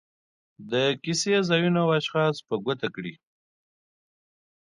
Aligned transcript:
د 0.71 0.73
کیسې 1.03 1.31
ځایونه 1.49 1.79
او 1.85 1.89
اشخاص 1.99 2.35
په 2.47 2.55
ګوته 2.65 2.87
کړي. 2.95 3.13